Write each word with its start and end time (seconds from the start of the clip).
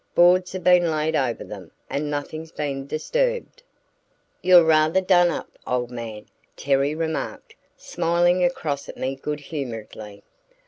Boards 0.15 0.51
have 0.53 0.63
been 0.63 0.89
laid 0.89 1.15
over 1.15 1.43
them 1.43 1.69
and 1.87 2.09
nothing's 2.09 2.51
been 2.51 2.87
disturbed." 2.87 3.61
"You're 4.41 4.63
rather 4.63 4.99
done 4.99 5.29
up, 5.29 5.59
old 5.67 5.91
man," 5.91 6.25
Terry 6.57 6.95
remarked, 6.95 7.53
smiling 7.77 8.43
across 8.43 8.89
at 8.89 8.97
me 8.97 9.15
good 9.15 9.39
humoredly. 9.41 10.23